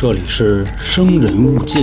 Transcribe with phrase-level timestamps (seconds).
[0.00, 1.82] 这里是生人勿近。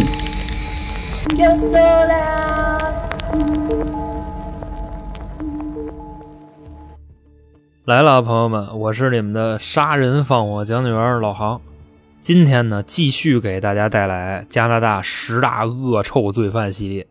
[7.83, 11.59] 来了，朋友们，我是你们的杀人放火讲解员老航。
[12.21, 17.05] 今天呢，继续给大家带来加拿大十大恶臭罪犯系列。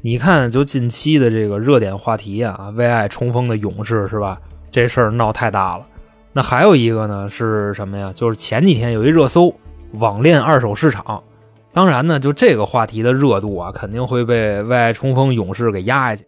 [0.00, 4.40] 你看，就近期的这个热点话题啊，为爱冲锋的勇士是吧？
[4.70, 5.84] 这事儿闹太大了。
[6.32, 8.12] 那还有一个呢，是什么呀？
[8.14, 9.52] 就是前几天有一热搜，
[9.92, 11.22] 网恋二手市场。
[11.72, 16.26] 当然呢，就这个话题的热度啊，肯定会被外爱冲锋勇士给压下去。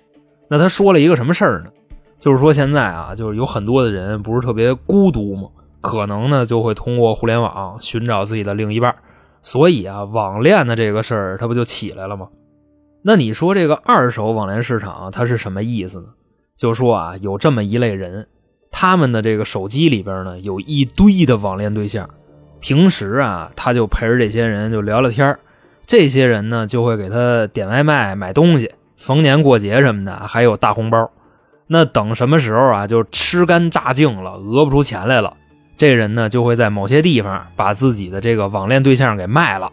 [0.48, 1.70] 那他说了一个什么事儿呢？
[2.16, 5.48] 就是说现在啊，就是有很多的人不是特别孤独嘛，
[5.80, 8.94] 可能呢就会通过互联网寻找自己的另一半，
[9.40, 12.28] 所以啊，网恋的这个事儿它不就起来了吗？
[13.02, 16.06] 那你说这个二手网恋市场它是什么意思呢？
[16.54, 18.28] 就说啊，有这么一类人，
[18.70, 22.08] 他们的这个手机里边呢有一堆的网恋对象，
[22.62, 25.36] 平时啊他就陪着这些人就聊聊天
[25.84, 31.10] 这些人呢就会给他点外卖、买东西，逢年过节什么的还有大红包。
[31.66, 35.34] 那等什么时候啊，就吃干榨净了，讹不出钱来了，
[35.76, 39.70] 这人呢就会在某些地方把自己的这个网恋对象给卖了，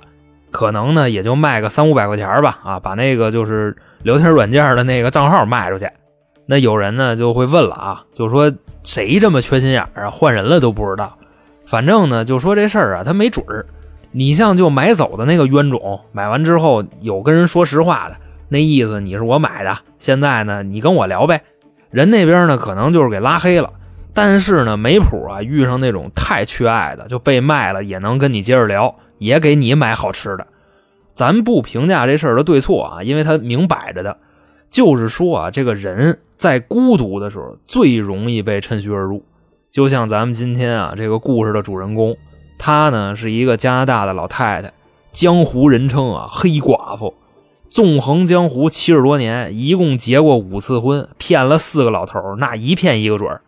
[0.49, 5.87] 可能呢也就卖个三五百块钱吧，啊，把那个就是聊天软件的那个账号卖出去。
[6.47, 8.51] 那有人呢就会问了啊，就说
[8.83, 11.18] 谁这么缺心眼啊，换人了都不知道。
[11.69, 13.67] 反正呢就说这事儿啊，他没准儿。
[14.11, 18.15] 你像就买走的那个冤种，买完之后有跟人说实话的，
[18.47, 21.43] 那意思你是我买的，现在呢你跟我聊呗。
[21.91, 23.71] 人那边呢，可能就是给拉黑了，
[24.15, 30.47] 但是呢，没谱啊，遇上那种太缺爱的，就被卖了，也能跟你接着聊，也给你买好吃的。
[31.13, 34.17] 咱不评价这事儿的对错啊，因为他明摆着的，
[34.71, 39.23] 就是说啊，这个人在孤独的时候最容易被趁虚而入。
[39.71, 42.17] 就像咱们今天啊这个故事的主人公，
[42.57, 44.73] 她呢是一个加拿大的老太太，
[45.11, 47.13] 江湖人称啊黑寡妇。
[47.69, 53.39] 纵横江湖七十多年，一共结过五次婚，骗了四个老头那一骗一个准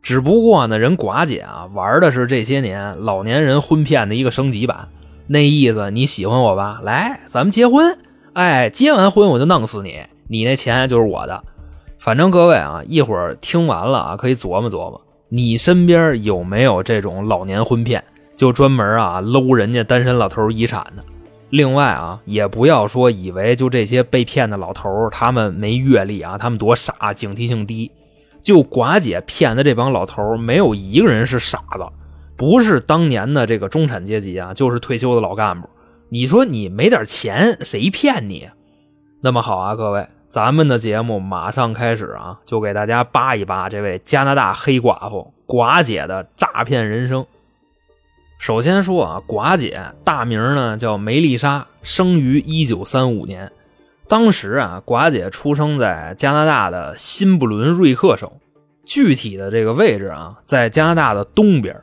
[0.00, 4.88] 只不过呢，人寡姐啊玩的是这些年老年人婚骗的一个升级版。
[5.26, 6.80] 那意思你喜欢我吧？
[6.82, 7.98] 来，咱们结婚。
[8.32, 11.44] 哎，结完婚我就弄死你，你那钱就是我的。
[11.98, 18.02] 反正各位啊，一会儿听完了啊，可以琢磨琢磨，你身边有没有这种老年婚骗，
[18.36, 21.04] 就专门啊搂人家单身老头遗产的。
[21.50, 27.90] 另外啊，也不要说以为就这些被骗的老头他们没阅历啊，他们多傻，警惕性低。
[28.42, 31.84] 就寡姐骗的这帮老头没有一个人是傻子，
[32.36, 35.68] 不是当年的这个中产阶级啊，就是退休的老干部。
[36.08, 38.48] 你说你没点钱，谁骗你？
[39.22, 47.24] 那么好啊，各位，咱们的节目马上开始啊，就给大家扒一扒这位加拿大黑寡妇寡姐的诈骗人生。
[48.38, 53.50] 首先说啊，寡姐大名呢叫梅丽莎，生于一九三五年。
[54.08, 58.30] 当时啊，寡姐出生在加拿大的新布伦瑞克省，
[58.84, 61.74] 具体的这个位置啊，在加拿大的东边。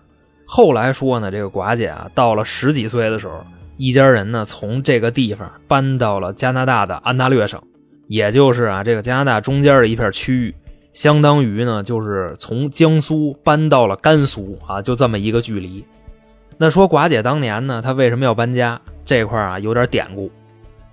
[0.46, 3.44] 后来说呢，这个寡姐啊，到了十几岁的时候，
[3.78, 7.62] 一家人呢从这个地方搬到了加拿大的安大略省，
[8.08, 10.56] 也就是啊这个加拿大中间的一片区域，
[10.92, 15.86] 相当于呢就是从江苏搬到了甘肃啊，就这么一个距离。
[16.58, 18.80] 那说寡姐当年呢，她为什么要搬家？
[19.06, 20.32] 这块啊有点典故。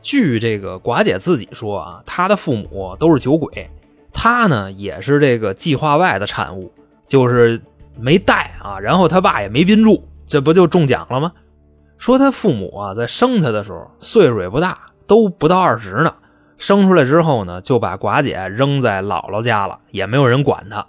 [0.02, 3.68] 据这个寡姐自己说啊，她的父母都是酒鬼，
[4.12, 6.72] 她呢也是这个计划外的产物，
[7.06, 7.60] 就是
[7.98, 11.32] 没带啊，然后他爸也没宾住，这不就中奖了吗？
[11.98, 16.14] 说他父母啊在生他的时候岁数也不大，都不到二十呢，
[16.60, 20.86] 生出来之后呢就把寡姐扔在姥姥家了，也没有人管她。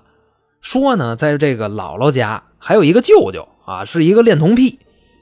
[0.61, 3.47] 说呢，在这个姥姥家还有一个舅舅。
[3.63, 4.79] 啊，是一个恋童癖，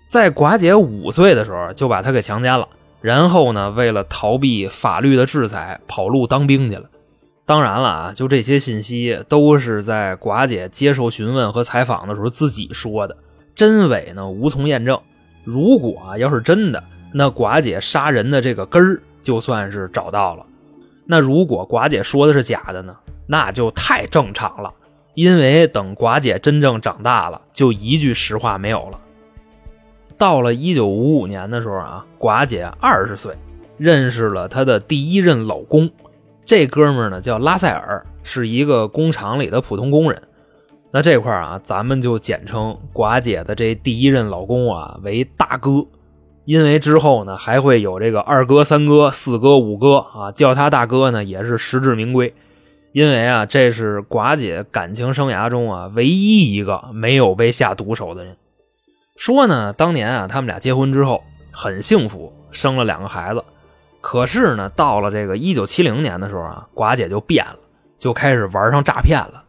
[0.08, 2.68] 在寡姐五岁的时候就把她给强奸了，
[3.00, 6.90] 然后呢，为了逃避法律的制裁，跑路当兵去了。
[7.46, 13.18] 当然了啊，就这些信息都是在寡姐接受询问和采访的时候自己说的，
[13.54, 15.00] 真伪呢无从验证。
[15.44, 16.81] 如果啊要是真的，
[17.13, 20.45] 那寡姐杀人的这个根儿就算是找到了。
[21.06, 22.95] 那如果寡姐说的是假的呢，
[23.25, 24.74] 那就太正常了。
[25.16, 29.00] 因为等寡姐真正长大了，就一句实话没有了。
[30.18, 33.36] 到了一九五五年的时候啊，寡姐二十岁，
[33.77, 35.89] 认识了她的第一任老公。
[36.45, 40.21] 这哥们儿呢叫拉塞尔，是一个工厂里的普通工人。
[40.92, 45.86] 那这块啊，咱们就简称寡姐的这第一任老公啊为大哥，
[46.50, 52.34] 因为之后呢还会有这个二哥、三哥、四哥、五哥啊，叫他大哥呢也是实至名归。
[52.92, 58.36] 因为啊，这是寡姐感情生涯中啊唯一一个没有被下毒手的人。
[59.16, 63.44] 说呢，当年啊，他们俩结婚之后，很幸福，生了两个孩子。
[64.02, 67.60] 可是呢，到了这个一九七零年的时候啊，寡姐就变了，
[68.00, 69.44] 就开始玩上诈骗了。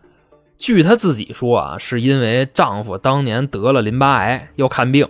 [0.59, 5.09] 据她自己说啊，是因为丈夫当年得了淋巴癌要看病，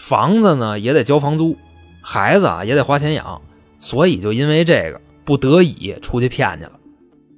[0.00, 1.56] 房子呢也得交房租，
[2.00, 3.42] 孩子啊也得花钱养，
[3.78, 6.72] 所以就因为这个不得已出去骗去了。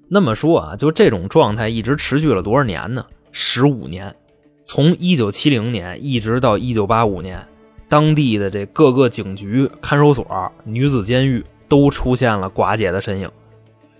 [0.08, 3.04] 那么说啊，就这种状态一直持续了多少年呢？
[3.32, 4.14] 十五年，
[4.64, 7.44] 从一九七零年一直到一九八五年。
[7.88, 10.26] 当地的这各个警局、看守所、
[10.64, 13.30] 女子监狱都出现了寡姐的身影。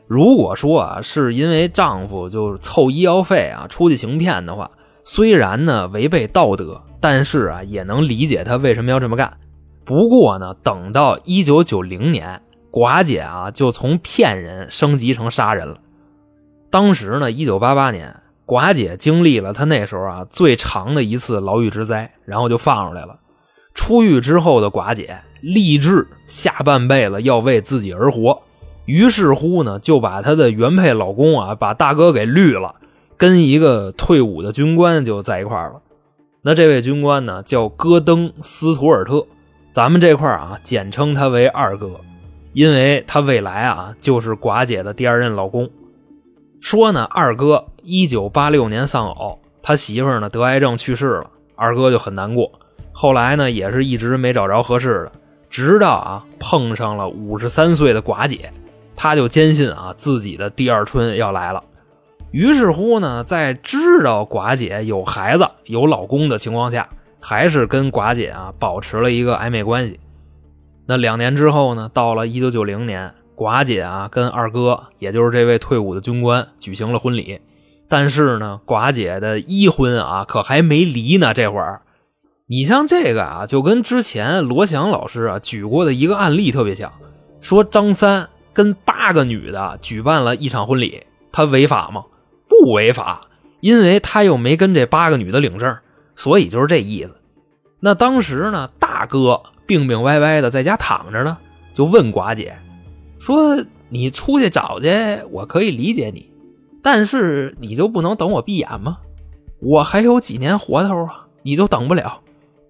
[0.06, 4.70] 如果说啊，是因为丈夫就凑医药费啊出去行骗的话，
[5.04, 9.37] 虽然呢违背道德，但是啊也能理解他为什么要这么干。
[9.84, 12.40] 不过呢，等到一九九零年，
[12.70, 15.78] 寡姐啊就从骗人升级成杀人了。
[16.70, 18.16] 当时呢，一九八八年，
[18.46, 23.19] 寡姐经历了她那时候啊最长的一次牢狱之灾，然后就放出来了。
[23.75, 28.43] 出狱之后的寡姐立志下半辈子要为自己而活，
[28.84, 32.76] 于是乎呢，就把她的原配老公啊，把大哥给绿了，
[33.22, 35.74] 跟一个退伍的军官就在一块了。
[36.40, 39.24] 那这位军官呢，叫戈登·斯图尔特，
[39.72, 42.00] 咱们这块啊，简称他为二哥，
[42.52, 45.70] 因为他未来啊，就是寡姐的第二任老公。
[46.60, 52.50] 说呢，二哥一九八六年丧偶，他媳妇呢得癌症去世了，二哥就很难过。
[52.90, 55.12] 后来呢，也是一直没找着合适的，
[55.48, 58.52] 直到啊碰上了五十三岁的寡姐，
[58.96, 61.62] 他就坚信啊自己的第二春要来了。
[62.32, 66.88] 于是乎呢，在知道寡姐有孩子、有老公的情况下，
[67.20, 70.00] 还是跟寡姐啊保持了一个暧昧关系。
[70.87, 77.40] 那两年之后呢，到了一九九零年，寡姐啊跟二哥，也就是这位退伍的军官举行了婚礼。
[77.87, 81.82] 但是呢，寡姐的一婚啊可还没离呢，这会儿。
[82.49, 86.90] 你像这个啊，就跟之前罗翔老师啊举过的一个案例特别像，
[87.43, 92.05] 说张三跟八个女的举办了一场婚礼，他违法吗？
[92.60, 93.22] 不违法，
[93.60, 95.75] 因为他又没跟这八个女的领证，
[96.14, 97.14] 所以就是这意思。
[97.81, 101.38] 那当时呢，大哥病病歪歪的在家躺着呢，
[101.72, 102.56] 就问寡姐
[103.19, 104.88] 说：“你出去找去，
[105.31, 106.31] 我可以理解你，
[106.82, 108.98] 但是你就不能等我闭眼吗？
[109.60, 112.20] 我还有几年活头啊，你就等不了。”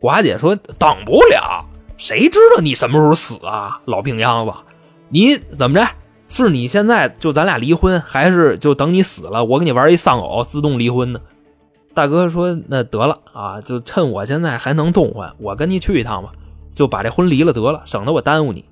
[0.00, 1.64] 寡姐说：“等不了，
[1.96, 4.52] 谁知道你什么时候死啊，老病秧子！
[5.08, 5.86] 你怎么着？
[6.32, 11.20] 是你现在就咱俩离婚，还是就等你死了，我给你玩一丧偶，自动离婚呢？”
[11.92, 16.32] 大哥说：“那得了啊，就趁我现在还能动换，我跟你去一趟吧，
[16.74, 18.64] 就把这婚离了得了，省得我耽误你。”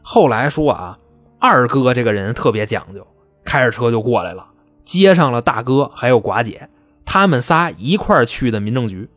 [0.00, 0.96] 后来说啊，
[1.40, 3.04] 二哥这个人特别讲究，
[3.42, 4.46] 开着车就过来了，
[4.84, 6.68] 接上了大哥还有寡姐，
[7.04, 9.10] 他们仨一块去的民政局。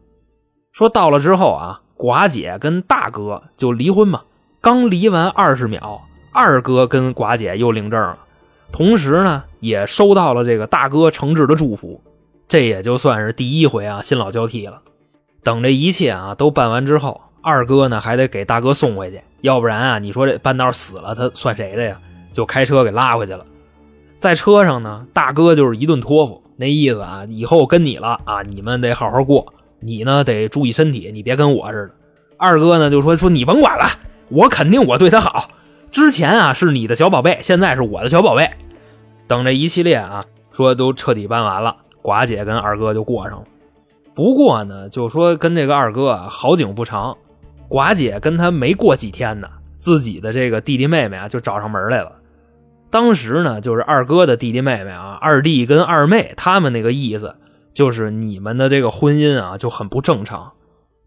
[0.72, 4.24] 说到了之后啊，寡姐跟大哥就离婚嘛。
[4.60, 6.02] 刚离完二十秒，
[6.38, 8.18] 二哥跟寡姐又领证了，
[8.70, 12.02] 同时呢也收到了这个大哥诚挚的祝福。
[12.50, 14.82] 这也就算是第一回啊，新老交替了。
[15.44, 21.98] 等这一切啊都办完之后，二哥呢还得给大哥送回去，要不然啊，你说这半道死了，他算谁的呀？
[22.34, 23.46] 就开车给拉回去了。
[24.18, 29.54] 在车上呢，大哥就是一顿托付，那意思啊，以后跟你了啊，你们得好好过。
[29.80, 31.96] 你呢得注意身体，你别跟我似的。
[32.36, 33.86] 二哥呢就说说你甭管了，
[34.28, 35.48] 我肯定我对他好。
[35.96, 38.52] 之前啊是你的小宝贝，现在是我的小宝贝。
[39.28, 41.74] 等这一系列啊说都彻底办完了，
[42.04, 43.46] 寡姐跟二哥就过上了。
[44.14, 47.18] 不过呢，就说跟这个二哥啊好景不长，
[47.70, 49.48] 寡姐跟他没过几天呢，
[49.78, 52.12] 自己的这个弟弟妹妹啊就找上门来了。
[52.90, 57.34] 当时呢就是二哥的弟弟妹妹啊，二弟跟二妹他们那个意思。
[57.72, 60.52] 就是你们的这个婚姻啊就很不正常。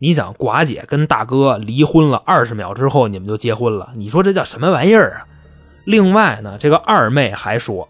[0.00, 5.26] 你想，寡姐跟大哥离婚了二十秒之后，你们就结婚了，你说这叫什么玩意儿啊？
[5.84, 7.88] 另外呢，这个二妹还说，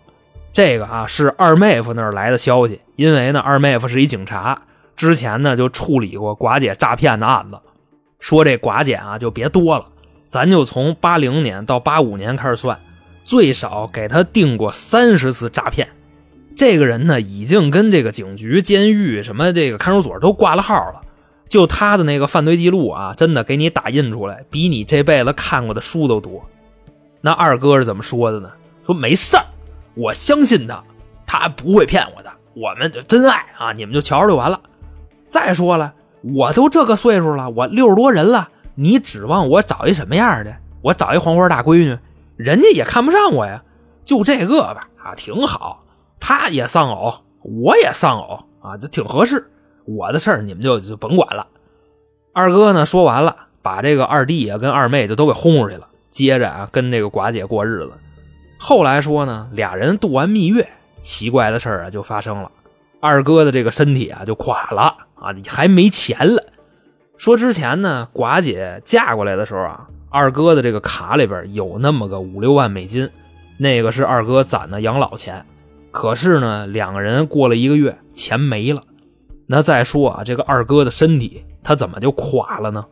[0.51, 4.63] 这个啊是二妹夫那儿来的消息，因为呢二妹夫是一警察，
[4.97, 7.59] 之前呢就处理过寡姐诈骗的案子，
[8.21, 9.89] 说这寡姐啊就别多了，
[10.31, 12.81] 咱就从八零年到八五年开始算，
[13.23, 15.87] 最少给他定过三十次诈骗。
[16.57, 21.03] 这个人呢，已经跟这个警局、监狱、什么这个看守所都挂了号了。
[21.49, 26.45] 就他的那个犯罪记录啊，真的给你打印出来，比你这辈子看过的书都多。
[27.21, 28.51] 那二哥是怎么说的呢？
[28.83, 29.45] 说没事儿，
[29.95, 30.85] 我相信他，
[31.27, 32.31] 他不会骗我的。
[32.55, 34.61] 我们就真爱啊，你们就瞧着就完了。
[35.29, 40.55] 再说了，我都这个岁数了，我六十多人了，你指望我找一什么样的？
[40.83, 41.99] 我找一黄花大闺女，
[42.37, 43.63] 人家也看不上我呀。
[44.05, 45.85] 就这个吧，啊，挺好。
[46.21, 49.51] 他也丧偶，我也丧偶啊，这挺合适。
[49.89, 51.47] 我的事儿你们就就甭管了。
[52.35, 57.93] 二哥呢说完了，把这个二弟啊跟二妹就都给轰出去了，接着啊跟这个寡姐过日子。
[58.59, 60.69] 后来说呢，俩人度完蜜月，
[61.01, 62.51] 奇怪的事儿啊就发生了，
[63.01, 64.83] 二哥的这个身体啊就垮了
[65.15, 66.43] 啊，还没钱了。
[67.17, 73.11] 说之前呢，寡姐嫁过来的时候啊，二哥的这个卡里边有那么个五六万美金，
[73.57, 75.45] 那个是二哥攒的养老钱。
[75.91, 78.83] 可是呢，两个人过了一个月，钱没了。
[79.51, 82.85] 那再说啊，这个二哥的身体他怎么就垮了呢？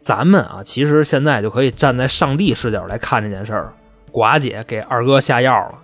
[0.00, 3.74] 咱们啊，其实现在就可以站在上帝视角来看这件事儿。
[4.12, 5.74] 寡姐给二哥下药了，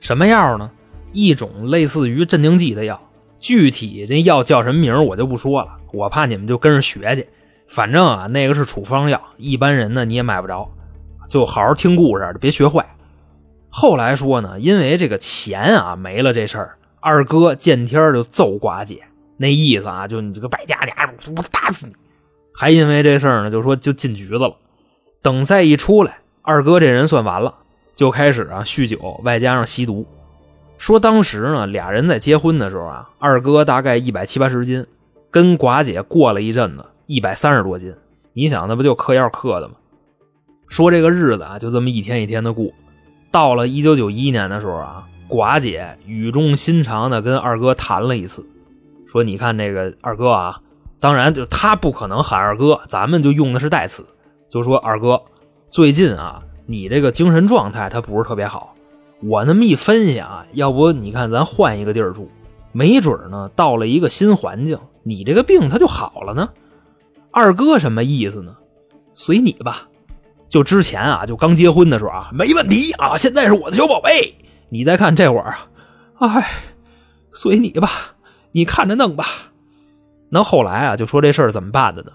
[0.00, 0.70] 什么药呢？
[1.12, 2.98] 一种类似于镇定剂的药，
[3.38, 7.28] 具体这药叫什么名我就不说了，我怕你们就跟着学去。
[7.66, 10.66] 反正啊，那个是处方药，一般人呢你也买不着，
[11.28, 12.84] 就好好听故事，别学坏。
[13.68, 19.02] 后来说呢，因为这个钱啊没了这事儿，二哥见天就揍寡姐，
[19.38, 21.94] 那意思啊，就你这个败家家，我打死你！
[22.52, 24.54] 还因为这事儿呢，就说就进局子了。
[25.22, 27.54] 等再一出来，二哥这人算完了，
[27.94, 30.06] 就开始啊酗酒，外加上吸毒。
[30.76, 34.86] 说当时呢，俩人在结婚的时候啊，二哥大概一百七八十斤，
[35.30, 37.94] 跟寡姐过了一阵子，一百三十多斤。
[38.32, 39.74] 你想，那不就嗑药嗑的吗？
[40.68, 42.70] 说这个日子啊，就这么一天一天的过。
[43.30, 48.46] 到了一九九一年的时候啊，寡姐语重心长的跟二哥谈了一次，
[49.08, 50.60] 说：“你看这个二哥啊，
[51.00, 54.04] 当然就他不可能喊二哥，咱们就用的是代词，
[54.50, 55.22] 就说二哥，
[55.66, 58.74] 最近啊，你这个精神状态他不是特别好。
[59.22, 62.30] 我那么一分析啊，要不你看咱换一个地儿住，
[62.70, 66.50] 没准呢，到了一个新环境，你这个病他就好了呢。
[67.30, 68.54] 二哥什么意思呢？
[69.14, 69.88] 随你吧。”
[70.50, 73.18] 就之前啊，就刚结婚的时候啊，没问题啊。
[73.18, 74.34] 现在是我的小宝贝，
[74.70, 75.68] 你再看这会儿啊，
[76.18, 76.50] 哎，
[77.32, 77.90] 随你吧，
[78.52, 79.24] 你看着弄吧。
[80.30, 82.12] 那后来啊，就说这事儿怎么办的呢？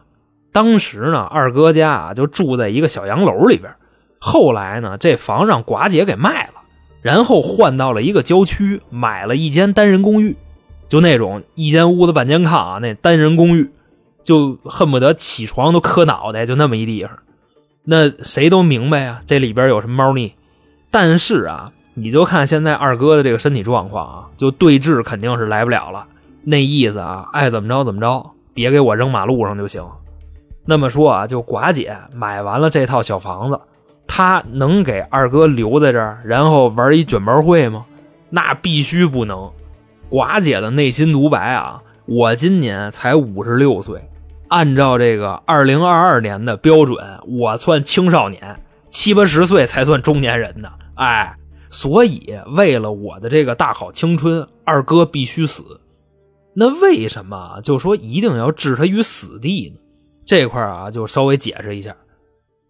[0.52, 3.74] 当时呢，二哥家啊就住在一个小洋楼里边。
[4.20, 6.62] 后来呢，这房让寡姐给卖了，
[7.02, 10.38] 然后换到了一个郊区，买了一间单人公寓，
[10.88, 13.72] 就那种一间屋子半间炕啊，那单人公寓，
[14.24, 17.12] 就恨不得起床都磕脑袋，就那么一地方。
[17.84, 20.34] 那谁都明白啊，这里边有什么猫腻。
[20.92, 26.06] 但是啊，你就看现在二哥的这个身体状况啊，就对峙肯定是来不了了。
[26.44, 29.84] 那意思啊，爱怎么着怎么着，别给我扔马路上就行。
[30.66, 33.60] 那么说啊，就寡姐买完了这套小房子，
[34.08, 37.86] 她能给二哥留在这儿，然后玩一卷毛会吗？
[38.30, 39.52] 那必须不能。
[40.10, 44.10] 寡姐的内心独白啊，我今年才五十六岁。
[44.50, 48.60] 按照这个二零二二年的标准，我算青少年，
[48.90, 50.70] 七八十岁才算中年人呢。
[50.96, 51.36] 哎，
[51.70, 55.80] 所以为了我的这个大好青春，二哥必须死。
[56.56, 59.80] 那为什么就说一定要置他于死地呢？
[60.26, 61.96] 这块啊，就稍微解释一下。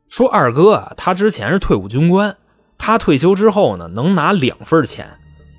[0.09, 2.37] 说二哥啊，他之前是退伍军官，
[2.77, 5.07] 他退休之后呢，能拿两份钱，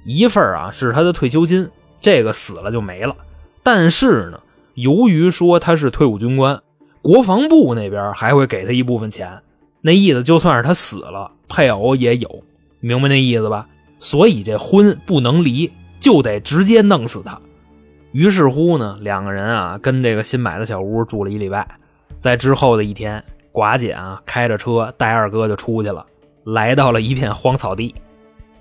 [0.06, 3.16] 一份啊是他的退休金，这个死了就没了。
[3.62, 4.40] 但是呢。
[4.76, 6.60] 由于说他是退伍军官，
[7.00, 9.40] 国防部那边还会给他一部分钱，
[9.82, 12.42] 那意思就算是他死了，配偶也有，
[12.80, 13.68] 明白那意思吧？
[14.00, 17.40] 所以这婚不能离，就得直接弄死他。
[18.14, 21.66] 于是乎呢，两个人啊跟这个新买的小屋住了一礼拜，
[22.20, 26.06] 在之后的一天，寡姐啊开着车带二哥就出去了，
[26.44, 27.92] 来到了一片荒草地，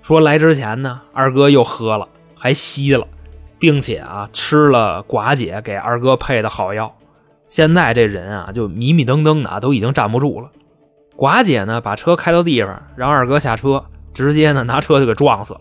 [0.02, 3.06] 说来之前呢，二哥又喝了，还吸了。
[3.56, 6.92] 并且啊，吃了寡姐给二哥配的好药，
[7.48, 10.50] 现在这人啊就迷迷瞪瞪的，都已经站不住了。
[11.16, 15.60] 寡姐呢，把车开到地方，让二哥下车，直接呢拿车就给撞死了。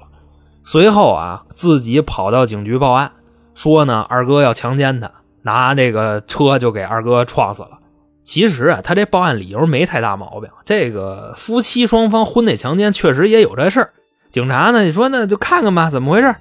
[0.63, 3.11] 随后啊，自己跑到警局报案，
[3.55, 7.79] 说呢二哥要强奸她，拿这个车就给二哥撞死了。
[8.23, 13.91] 其实啊，他这报案理由没太大毛病，这个夫妻双方婚内强奸确实也有这事儿。
[14.29, 16.33] 警察呢，你说那就看看吧，怎么回事？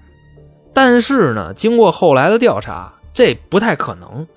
[0.73, 4.29] 但是呢，经过后来的调查，这不太可能，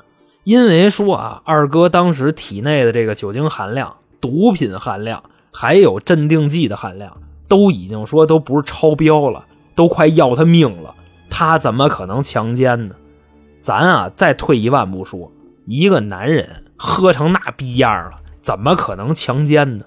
[0.44, 7.16] 因为说啊，二哥当时体内的这个酒精含量、毒品含量，还有镇定剂的含量，
[7.48, 10.95] 都已经说都不是超标了，都快要他命了，
[11.38, 12.96] 他怎么可能强奸呢？
[13.60, 15.30] 咱啊，再退一万步说，
[15.66, 18.12] 一个男人喝成那逼样了，
[18.42, 19.84] 怎么可能强奸呢？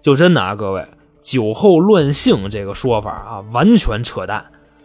[0.00, 0.86] 就真的啊，各位，
[1.20, 4.44] 酒后乱性这个说法啊，完全扯淡。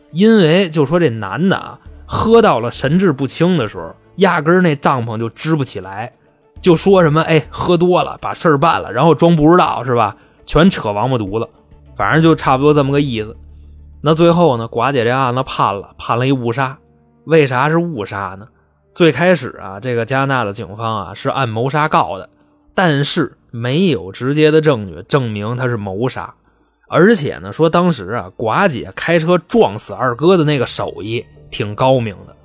[0.09, 6.13] 因为就说这男的啊，喝到了神志不清的时候，压根儿那帐篷就支不起来，
[6.59, 10.17] 就说什么哎，喝多了把事儿办了，然后装不知道是吧？
[10.47, 11.47] 全扯王八犊子，
[11.95, 13.37] 反正就差不多这么个意思。
[14.01, 16.77] 那最后呢，寡姐这案子判了，判了一误杀。
[17.25, 18.47] 为啥是误杀呢？
[18.93, 22.29] 最开始啊，这个加拿大的警方啊是按谋杀告的，
[22.73, 26.33] 但是没有直接的证据证明他是谋杀。
[26.87, 32.35] 而且呢，说当时啊，寡姐开车撞死二哥的那个手艺挺高明的。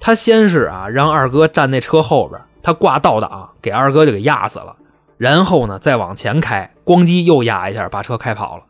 [0.00, 4.76] 他先是啊，让二哥站那车后边，他挂倒挡，给二哥就给压死了。
[5.16, 8.64] 然后呢，再往前开，咣叽又压一下，把车开跑了。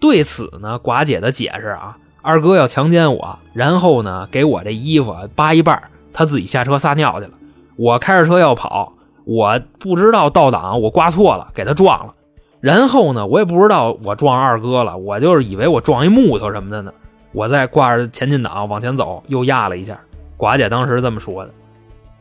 [0.00, 5.82] 对此呢，寡姐的解释啊，二哥要强奸我，然后呢，给我这衣服扒一半，
[6.12, 7.32] 他自己下车撒尿去了。
[7.76, 8.92] 我开着车要跑，
[9.24, 12.14] 我不知道倒档，我挂错了，给他撞了。
[12.60, 16.92] 然后呢，我也不知道我撞二哥了，我就是以为我撞一木头什么的呢。
[17.32, 19.98] 我再挂着前进档往前走，又压了一下。
[20.38, 21.50] 寡姐当时这么说的。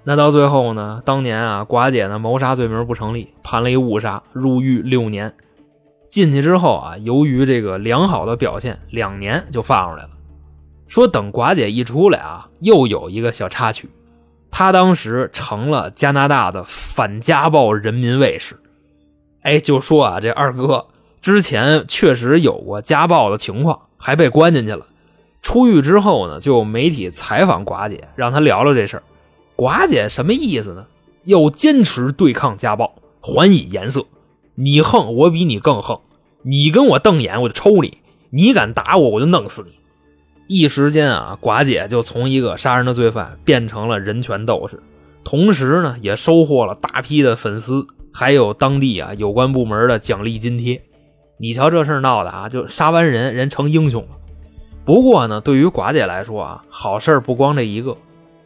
[0.03, 5.33] 那到最后呢，当年啊，寡姐呢谋杀罪名不成立，判了一误杀，入狱六年。
[6.13, 10.11] 进去之后啊，由于这个良好的表现，两年就放出来了。
[10.87, 13.89] 说等寡姐一出来啊，又有一个小插曲，
[14.51, 18.59] 她当时成了加拿大的反家暴人民卫士。
[19.41, 20.85] 哎，就说啊，这二哥
[21.19, 24.85] 之前确实有过家暴的情况，还被关进去了。
[25.41, 29.03] 出狱之后呢，就有媒体采访寡姐，让他聊聊这事儿。
[29.57, 30.85] 寡姐什么意思呢？
[31.23, 34.05] 要坚持对抗家暴，还以颜色。
[34.55, 35.99] 你横，我比你更横。
[36.43, 39.73] 你跟我瞪眼，我就抽你；你敢打我，我就弄死你。
[40.47, 44.83] 一时间啊，寡姐就从一个杀人的罪犯变成了人权斗士，
[45.23, 47.87] 同时呢，也收获了大批的粉丝。
[48.15, 50.83] 还有当地啊有关部门的奖励津贴，
[51.39, 54.09] 你瞧这事闹的啊，就杀完人人成英雄了。
[54.85, 57.97] 不过呢，对于寡姐来说啊，好事不光这一个。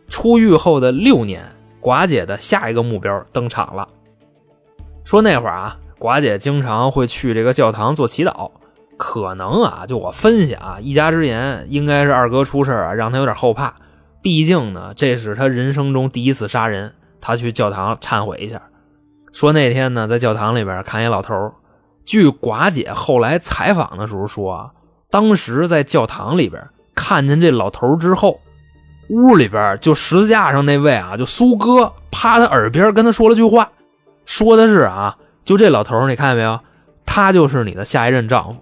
[0.08, 1.44] 出狱后的六年，
[1.82, 3.90] 寡姐的下一个目标登场了。
[5.04, 8.52] 说那会儿啊，寡姐经常会去这个教堂做祈祷，
[8.98, 13.74] 可能啊，就我分析啊，一家之言，应该是二哥出事啊，让他有点后怕。
[14.22, 18.62] 毕竟呢，这是他人生中第一次杀人，他去教堂忏悔一下。
[19.32, 21.54] 说那天呢，在教堂里边看一老头
[22.06, 24.72] 据寡姐后来采访的时候说啊，
[25.10, 26.62] 当时在教堂里边
[26.96, 28.40] 看见这老头之后，
[29.10, 33.72] 屋里边就十字架上那位啊，就苏哥趴他耳边跟他说了句话，
[34.26, 35.18] 说的是啊，
[35.48, 36.60] 就这老头你看见没有？
[37.06, 38.58] 他就是你的下一任丈夫。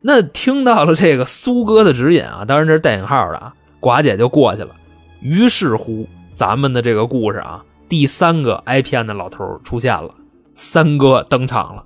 [0.00, 4.70] 那听到了这个苏哥的指引啊，当然这是带引号的啊，寡姐就过去了。
[5.20, 7.62] 于是乎，咱们的这个故事啊。
[7.90, 10.14] 第三个挨骗的老头出现了，
[10.54, 11.84] 三哥登场了。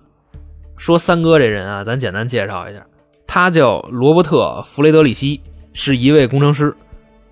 [0.76, 2.86] 说三哥这人啊，咱简单介绍一下，
[3.26, 5.40] 他叫罗伯特·弗雷德里希，
[5.72, 6.76] 是一位工程师。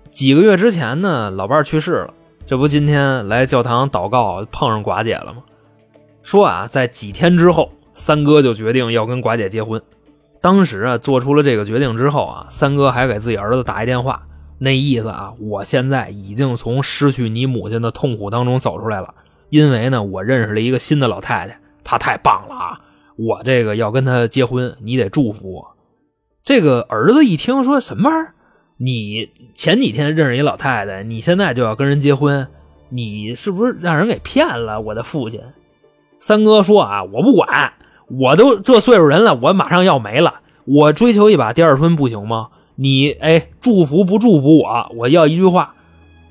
[0.09, 2.13] 几个月之前呢，老伴去世了，
[2.45, 5.43] 这不今天来教堂祷告碰上寡姐了吗？
[6.23, 9.81] 说啊，在几天之后，三哥就决定要跟寡姐结婚。
[10.41, 14.23] 当时啊，做出了这个决定之后啊，三哥还给自己儿子打一电话。
[14.59, 19.13] 那意思啊，我现在已经从失去你母亲的痛苦当中走出来了，
[19.49, 22.81] 因为呢，我认识了一个新的老太太，她太棒了啊！
[23.17, 25.75] 我这个要跟她结婚，你得祝福我。
[26.43, 28.33] 这个儿子一听说什么玩意儿，
[28.77, 32.47] 你前几天认识一老太太，你现在就要跟人结婚，
[32.89, 34.79] 你是不是让人给骗了？
[34.81, 35.41] 我的父亲，
[36.21, 37.73] 三哥说啊，我不管，
[38.07, 42.49] 我都这岁数人了，我马上要没了，我追求一把第二春不行吗？
[42.75, 44.91] 你哎，祝福不祝福我？
[44.95, 45.73] 我要一句话。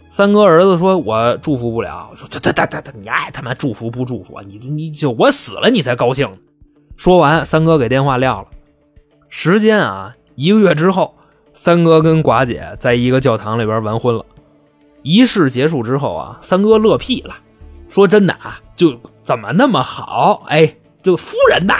[0.09, 4.41] 三哥儿子说：“我祝福不了。”说：“他他他他，你爱他妈祝福不祝福？
[4.43, 6.29] 你这你就我死了你才高兴。”
[6.97, 8.49] 说完，三哥给电话撂了。
[9.29, 11.15] 时间啊，一个月之后，
[11.53, 14.25] 三哥跟寡姐在一个教堂里边完婚了。
[15.03, 17.37] 仪式结束之后啊，三哥乐屁了，
[17.89, 20.45] 说：“真的啊，就怎么那么好？
[20.49, 21.75] 哎，这夫人呐，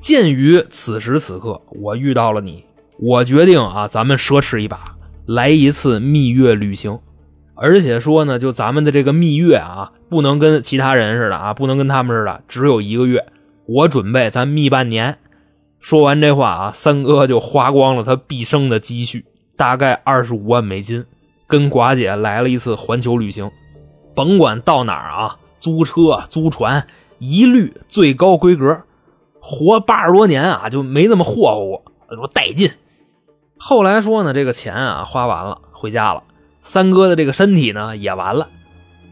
[0.00, 2.64] 鉴于此时此刻我遇到了你。”
[2.98, 4.94] 我决定啊，咱们奢侈一把，
[5.26, 7.00] 来一次蜜月旅行。
[7.54, 13.26] 而且说呢，就咱们的这个蜜月啊，不能跟其他人似的啊，不能跟他们似的，只有一个月。
[13.66, 15.18] 我准备咱蜜半年。
[15.80, 19.24] 说完这话啊，三哥就花光了他毕生的积蓄，
[19.56, 21.04] 大概二十五万美金，
[21.48, 23.50] 跟寡姐来了一次环球旅行。
[24.14, 26.88] 甭管到哪儿啊，租车、租船，
[27.20, 28.82] 一律最高规格。
[29.40, 31.82] 活八十多年啊，就没那么霍霍过，
[32.20, 32.72] 我带劲。
[33.56, 36.24] 后来说呢，这个钱啊花完了，回家了。
[36.62, 38.48] 三哥的这个身体呢也完了，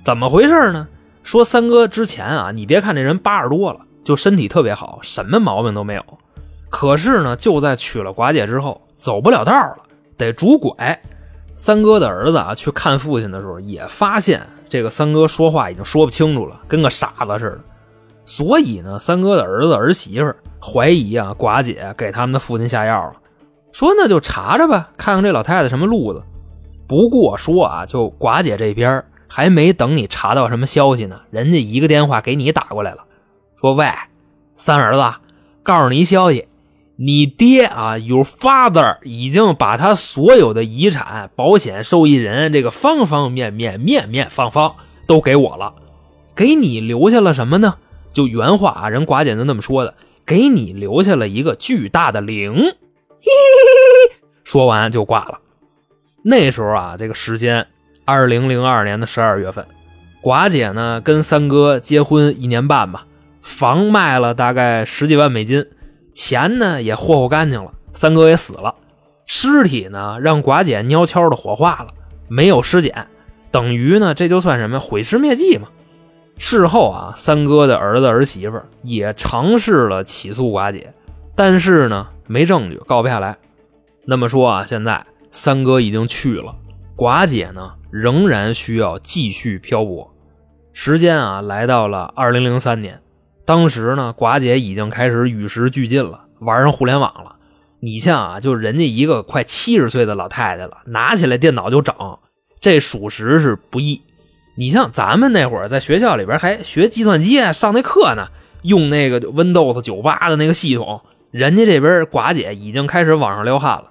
[0.05, 0.89] 怎么回事呢？
[1.23, 6.05] 说三哥之前啊，你别看这人八十多了，就身体特别好，什么毛病都没有。
[6.69, 9.77] 可是呢，就在娶了寡姐之后，走不了道了，
[10.17, 11.01] 得拄拐。
[11.63, 17.61] 三哥的儿子啊去看父亲的时候，也发现这个三哥说话已经说不清楚了，跟个傻子似的。
[18.25, 23.13] 所以呢，三哥的儿子儿媳妇怀疑啊，寡姐给他们的父亲下药了。
[23.73, 26.23] 说那就查查吧，看看这老太太什么路子。
[26.89, 33.05] 不过说啊，就寡姐这边还没等你查到什么消息呢，人家一个电话给你打过来了，
[33.55, 33.87] 说：“喂，
[34.55, 35.19] 三儿子，
[35.63, 36.49] 告诉你一消息，
[37.03, 45.73] 你爹啊，your father 已经把他所有的遗产、保险受益人这个方方面面、面面方方都给我了，
[46.37, 47.77] 给你留下了什么呢？
[48.13, 49.95] 就原话啊，人寡姐就那么说的，
[50.27, 52.55] 给你留下了一个巨大的零。
[54.45, 55.41] ”，说完就挂了。
[56.23, 57.67] 那时候啊，这个时间，
[58.05, 59.67] 二零零二年的十二月份，
[60.23, 63.07] 寡姐呢跟三哥结婚一年半吧，
[63.41, 65.65] 房卖了大概十几万美金，
[66.13, 68.75] 钱呢也霍霍干净了，三哥也死了，
[69.27, 71.89] 尸体呢让寡姐悄悄的火化了，
[72.29, 73.07] 没有尸检，
[73.51, 75.69] 等于呢这就算什么毁尸灭迹嘛。
[76.37, 80.95] 事后啊，三哥的儿子儿媳妇也尝试了起诉寡姐，
[81.35, 83.39] 但是呢没证据，告不下来。
[84.05, 85.07] 那么说啊，现在。
[85.33, 86.57] 三哥已经去了，
[86.97, 90.13] 寡姐呢仍然需要继续漂泊。
[90.73, 93.01] 时间啊来到了二零零三年，
[93.51, 97.35] 当时呢寡姐已经开始与时俱进了，玩上互联网了。
[97.81, 101.93] 你像啊，就人家一个快七十岁的老太太了，拿起来电脑就整，
[102.61, 104.03] 这属实是不易。
[104.55, 108.29] 你像咱们那会儿在学校里边还学计算机，上那课呢，
[108.63, 111.01] 用那个 Windows 九八的那个系统，
[111.33, 113.91] 人家这边寡姐已经开始网上撩汉了。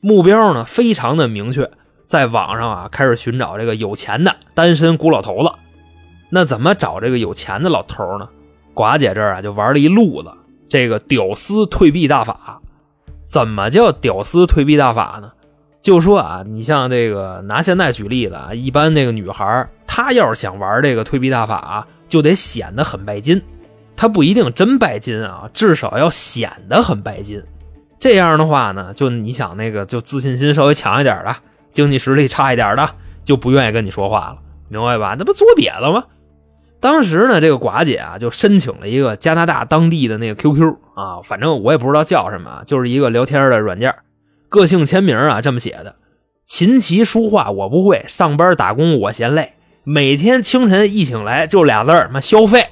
[0.00, 1.70] 目标呢非常的明确，
[2.06, 5.52] 在网上啊开始寻找这个有钱的单身孤老头子。
[6.30, 8.30] 那怎么找这个有钱的老头呢？
[8.76, 10.30] 寡姐这儿啊就玩了一路子
[10.68, 12.60] 这个屌丝退避大法。
[13.24, 15.32] 怎么叫屌丝退避大法呢？
[15.82, 23.42] 就说啊，你像这个拿现在举例子啊，一般那个女孩她要是想玩这个退避大法，就得显得很拜金。
[23.96, 27.42] 她不一定真拜金啊，至少要显得很拜金。
[27.98, 31.34] 这样的话呢，就你想那个，就自信心稍微强一点的，
[31.72, 32.90] 经济实力差一点的，
[33.24, 35.16] 就不愿意跟你说话了，明白吧？
[35.18, 36.04] 那不作瘪了吗？
[36.78, 43.94] 当时呢，这个寡姐啊，就申请了一个加拿大当地的那个 QQ 啊，反正我也不知道叫什么，就是一个聊天的软件。
[44.48, 45.96] 个性签名啊，这么写的：
[46.46, 52.68] 琴棋书画我不会，上班打工我嫌累，每天清晨一醒来就俩字儿，妈消费，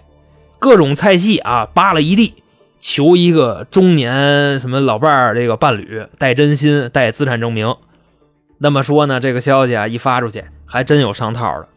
[0.59, 2.35] 各种菜系啊扒了一地。
[2.79, 7.75] 求一个中年什么老伴儿，这个伴侣带真心带资产证明。
[8.59, 11.69] 那么说呢，这个消息啊一发出去，还真有上套的。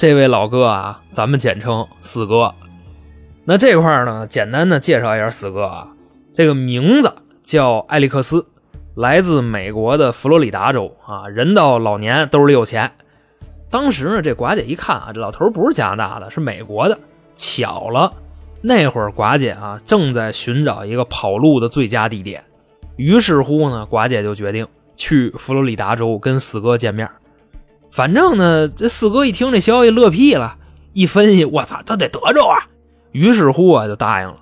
[0.00, 2.54] 这位老哥啊，咱们简称四哥。
[3.44, 5.88] 那这块呢，简单的介绍一下四哥啊，
[6.32, 7.12] 这个名字
[7.44, 8.46] 叫艾利克斯，
[8.94, 12.90] 来自美国的佛罗里达州啊， 人到老年兜里有钱。
[13.68, 16.98] 当时呢，这寡姐一看啊，这老头不是加拿大的，是美国的，
[17.36, 18.10] 巧了。
[18.62, 22.42] 那会儿，寡姐啊正在寻找一个跑路的最佳地点，
[22.96, 27.06] 于是乎呢，寡姐就决定去佛罗里达州跟四哥见面。
[27.90, 30.56] 反正呢，这四哥一听这消息乐屁了，
[30.92, 32.68] 一分析，我操，他得得着啊，
[33.12, 34.36] 于是乎啊就答应了。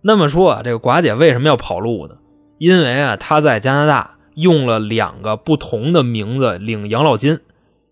[0.00, 2.14] 那么说啊，这个寡姐为什么要跑路呢？
[2.58, 7.40] 因为啊，她在加拿大用了两个不同的名字领养老金，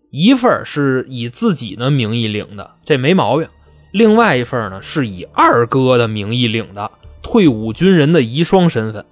[0.09, 3.47] 一份是以自己的名义领的，这没毛病。
[3.91, 6.91] 另外一份呢，是以二哥的名义领的
[7.21, 9.05] 退伍军人的遗孀身份，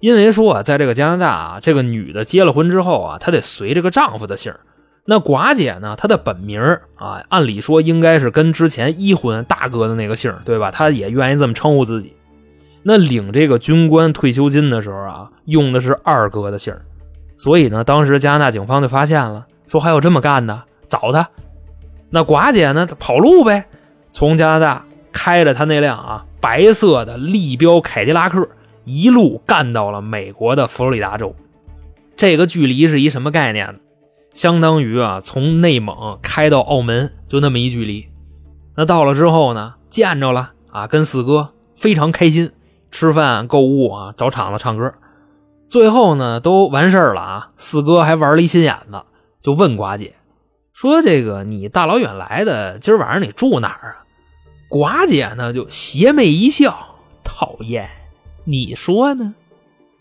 [0.00, 4.52] 因为说啊，在这个加拿大啊，这个女的结了婚之后啊，她得随这个丈夫的姓
[5.06, 6.60] 那寡姐呢，她的本名
[6.96, 10.70] 啊，按理说应该是跟之前一婚大哥的那个姓对吧？
[10.70, 12.14] 她也愿意这么称呼自己。
[12.82, 16.74] 那领这个军官退休金的时候啊，用的是二哥的姓
[17.36, 21.28] 所以呢，当时加拿大警方就发现了，说还有这么干的，找他。
[22.10, 23.64] 那寡姐呢，跑路呗。
[24.12, 28.48] 从加拿大开着他那辆啊白色的立标凯迪拉克，
[28.84, 31.34] 一路干到了美国的佛罗里达州。
[32.16, 33.80] 这个距离是一什么概念呢？
[34.34, 38.06] 相当于啊从内蒙开到澳门就那么一距离。
[38.76, 42.50] 那到了之后呢，见着了啊，跟四哥非常开心，
[42.90, 44.92] 吃饭、购物啊，找场子唱歌。
[45.68, 49.02] 最后呢，都完事儿了啊，四哥还玩了一心眼子，
[49.40, 50.14] 就问寡姐
[50.72, 53.96] 说：“这个你大老远来的，今儿晚上你住哪儿啊？”
[54.68, 57.88] 寡姐呢就邪魅一笑，讨厌，
[58.44, 59.34] 你说呢？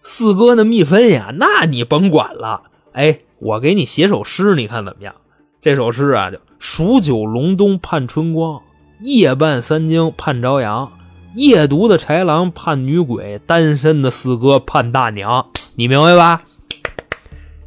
[0.02, 2.64] 四哥那蜜分呀，那你甭管了。
[2.94, 5.16] 哎，我给你写首诗，你看怎么样？
[5.62, 8.62] 这首诗啊，叫数九隆冬盼春光，
[9.02, 10.94] 夜半三更盼朝阳，
[11.36, 15.48] 夜读的豺狼盼女鬼，单身的四哥盼大娘。
[15.76, 16.44] 你明白吧？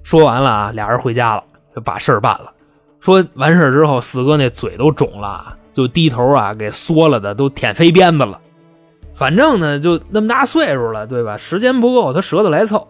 [0.02, 2.52] 说完了啊，俩人回家了，就把事儿办了。
[2.98, 5.56] 说完事儿之后，四哥那嘴都肿了。
[5.74, 8.40] 就低头啊，给缩了的都舔飞鞭子了。
[9.12, 11.36] 反正呢，就那么大岁数了，对吧？
[11.36, 12.88] 时间不够，他舌头来凑，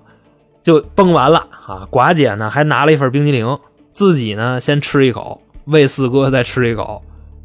[0.66, 1.87] 就崩完了啊。
[1.92, 3.61] 寡姐呢，还拿了一份冰激凌，
[3.92, 7.05] 自己呢先吃一口，喂四哥再吃一口，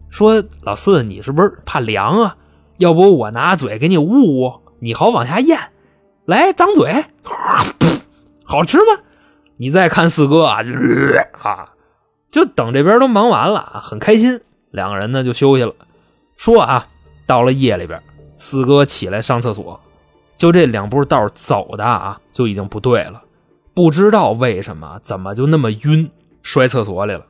[0.10, 2.36] 说：“老四，你是不是怕凉啊？
[2.78, 5.70] 要不我拿嘴给你捂捂，你好往下咽。
[6.26, 7.06] 来，张嘴，
[8.44, 9.04] 好吃吗？
[9.58, 10.64] 你再看四哥啊，
[11.44, 11.70] 啊，
[12.32, 14.42] 就等这边都忙完了，很开心。
[14.72, 15.76] 两个人呢就休息了。
[16.38, 16.88] 说啊，
[17.28, 18.02] 到了夜里边，
[18.36, 19.80] 四哥起来上厕所，
[20.42, 23.22] 就这两步道走的啊，就已经不对了。
[23.76, 26.10] 不知道为什么，怎么就那么晕，
[26.42, 27.24] 摔厕所里了。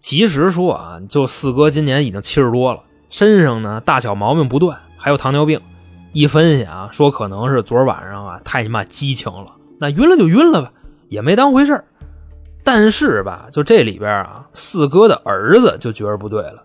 [0.00, 5.60] 其实说啊，就四哥今年已经七十多了，身上呢大小毛病不断，还有糖尿病。
[6.12, 10.72] 一分析啊，说可能是昨晚上啊太他妈激情了，那晕了就晕了吧，
[11.08, 11.84] 也没当回事
[12.64, 16.64] 但是吧，就这里边啊，四哥的儿子就觉得不对了。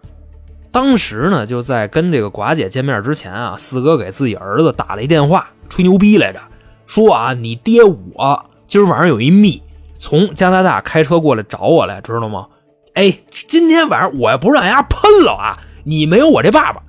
[0.72, 6.40] 当时呢，就在跟这个寡姐见面之前啊，四哥给自己儿子打了一电话，吹牛逼来着，
[6.86, 9.62] 说啊，你爹我今儿晚上有一密，
[10.00, 12.48] 从加拿大开车过来找我来，知道吗？
[12.94, 15.60] 哎，今天晚上我要不让人家喷了啊！
[15.84, 16.82] 你没有我这爸爸。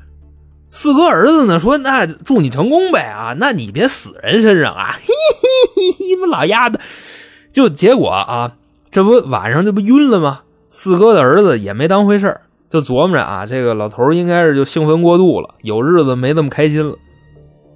[0.71, 3.35] 四哥儿子呢说：“那祝你成功呗啊！
[3.39, 6.81] 那你别死人身上啊！” 嘿嘿嘿，你们老丫的，
[7.51, 8.53] 就结果啊，
[8.91, 10.41] 这不晚上这不晕了吗？
[10.71, 16.97] 四哥的儿子也没当回事就琢磨着啊，这个老头应该是就兴奋过度了，有日子没那么开心了。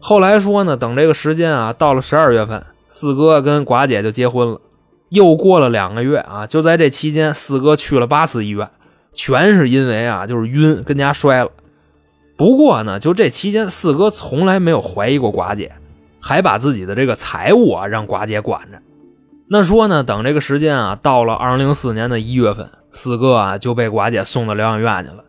[0.01, 4.61] 后来说呢，等这个时间啊到了十二月份，四哥跟寡姐就结婚了。
[5.11, 8.71] 又过了两个月啊，就在这期间，四哥去了八次医院，
[9.13, 11.51] 全是因为啊，就是晕跟家摔了。
[12.37, 15.73] 不过呢，就这期间，四哥从来没有怀疑过寡姐，
[16.21, 18.79] 还把自己的这个财务啊让寡姐管着。
[19.49, 25.25] 那说呢，等这个时间啊到了二零零四年的一月份，四哥啊就被寡姐送到疗养院去了。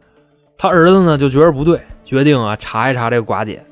[0.57, 3.65] 他儿子呢就觉得不对，决定啊查一查这个寡姐。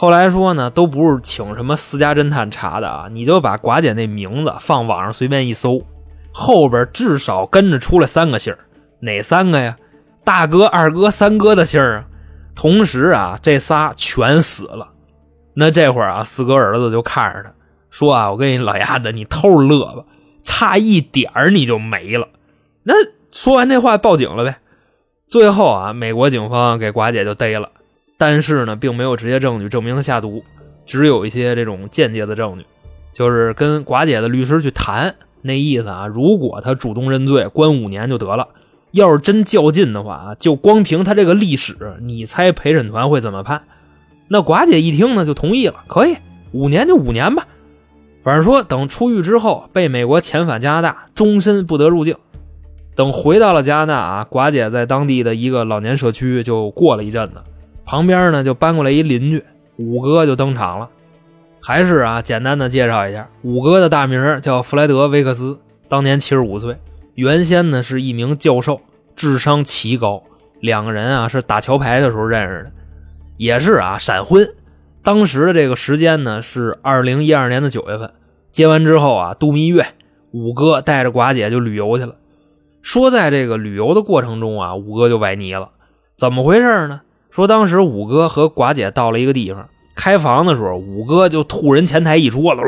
[0.00, 5.82] 后来说呢，都不是请什么私家侦探查的啊，你就把寡姐那名字放网上随便一搜，
[6.32, 8.54] 后边至少跟着出来三个姓
[9.00, 9.76] 哪三个呀？
[10.22, 12.04] 大哥、二哥、三哥的姓啊。
[12.54, 14.92] 同时啊，这仨全死了。
[15.54, 17.52] 那这会儿啊，四哥儿子就看着他
[17.90, 20.04] 说啊：“我跟你老丫子，你偷着乐吧，
[20.44, 22.28] 差一点你就没了。”
[22.86, 22.94] 那
[23.32, 24.58] 说完这话，报警了呗。
[25.26, 27.70] 最后啊，美国警方给寡姐就逮了。
[28.18, 30.42] 但是呢，并没有直接证据证明他下毒，
[30.84, 32.66] 只有一些这种间接的证据，
[33.12, 38.48] 就是跟寡姐的律师去谈，那意思啊，如果他主动认罪，关五年就得了；
[38.90, 43.62] 要是真较劲的话啊，就光凭他这个历史，你猜陪审团会怎么判？
[44.26, 46.16] 那寡姐一听呢，就同意了，可以
[46.50, 47.46] 五年就五年吧，
[48.24, 52.16] 反正说等出狱之后被美国遣返加拿大，终身不得入境。
[52.96, 57.34] 等回到了加拿大啊，寡姐在当地的一个老年社区就过了一阵子。
[57.88, 59.42] 旁边呢，就搬过来一邻居，
[59.78, 60.90] 五哥就登场了。
[61.58, 66.76] 还是啊，简单的介绍一下，五哥的大名叫弗莱德·威克斯，当年七十五岁，
[67.14, 68.82] 原先呢是一名教授，
[69.16, 70.22] 智商奇高。
[70.60, 72.72] 两个人啊是打桥牌的时候认识的，
[73.38, 74.46] 也是啊闪婚。
[75.02, 78.12] 当时的这个时间呢是二零一二年的九月份，
[78.52, 79.86] 结完之后啊度蜜月，
[80.32, 82.16] 五哥带着寡姐就旅游去了。
[82.82, 85.70] 说在这个旅游的过程中啊，五哥就崴泥了，
[86.14, 87.00] 怎么回事呢？
[87.30, 92.62] 说当时五哥和寡姐到了一个地方开房的时候，五哥就吐人前台一桌子。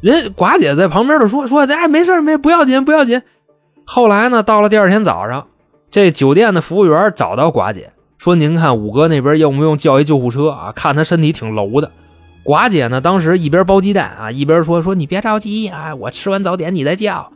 [0.00, 3.22] 人寡姐在旁边就说说哎没事没不要紧不要紧。
[3.84, 5.46] 后来呢，到了第二天早上，
[5.90, 10.72] 这酒店的服务员找到寡姐说：“您看五哥那边用不用叫一救护车啊？
[10.72, 11.92] 看他身体挺楼的。”
[12.44, 17.32] 寡姐呢，当时一边剥鸡蛋啊，一边说：“说你别着急啊，我吃完早点你再叫。”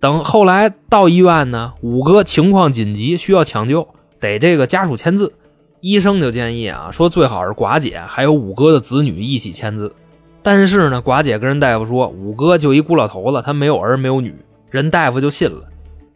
[0.00, 3.88] 等后来到医院呢，五哥情况紧急，需要抢救。
[4.20, 5.32] 得这个家属签字，
[5.80, 9.94] 医生就建议啊，说最好是寡姐还有五哥的子女一起签字。
[10.42, 14.34] 但是呢，寡姐跟人大夫说，五哥就一孤老头子，他没有儿没有女，
[14.70, 15.64] 人大夫就信了。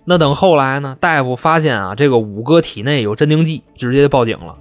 [0.05, 4.57] 那等后来呢，大夫发现啊，这个五哥体内有镇定剂，直接报警了。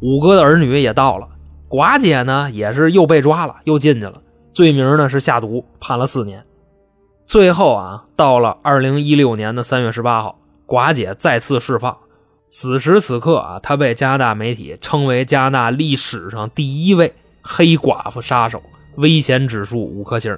[0.00, 1.28] 五哥的儿女也到了，
[1.68, 4.22] 寡姐呢也是又被抓了，又进去了，
[4.54, 6.42] 罪名呢是下毒，判了四年。
[7.24, 11.96] 最后啊，到了二零一六年的三月十八号，寡姐再次释放。
[12.50, 18.60] 此时此刻啊，他被加拿大媒体称为加拿大历史上第一位黑寡妇杀手，
[18.96, 20.36] 危险指数五颗星。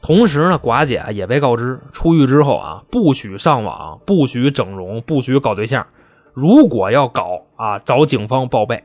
[0.00, 5.84] 同时呢，寡姐也被告知出狱之后啊，不许上网，不许整容，不许搞对象。
[6.32, 8.84] 如果要搞啊，找警方报备。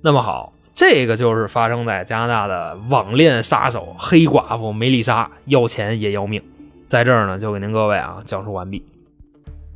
[0.00, 6.42] 那么好，这个就是发生在加拿大的网恋杀手黑寡妇梅丽莎，要钱也要命。
[6.86, 8.82] 在这儿呢，就给您各位啊讲述完毕。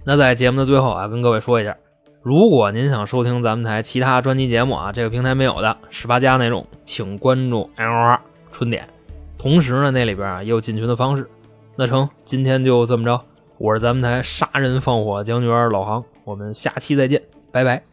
[0.07, 1.77] 那在节目的最后啊，跟各位说一下。
[2.23, 8.19] 如果您想收听咱们台其他专辑节目啊，这个平台没有的十八加那种，请关注 LR
[8.53, 8.87] 春点。
[9.39, 11.27] 同时呢，那里边啊也有进群的方式。
[11.77, 13.19] 那成，今天就这么着。
[13.57, 17.90] 我是咱们台杀人放火将军老航，我们下期再见，拜拜。